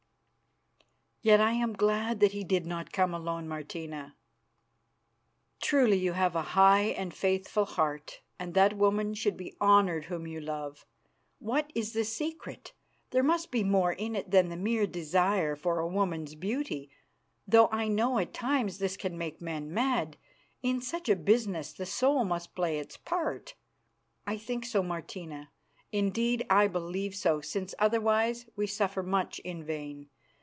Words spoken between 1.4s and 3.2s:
am glad that he did not come